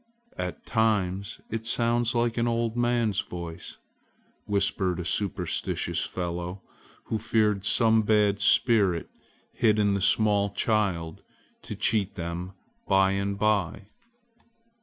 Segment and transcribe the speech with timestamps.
[0.39, 3.77] "At times it sounds like an old man's voice!"
[4.47, 6.63] whispered a superstitious fellow,
[7.03, 9.11] who feared some bad spirit
[9.53, 11.21] hid in the small child
[11.61, 12.53] to cheat them
[12.87, 13.89] by and by.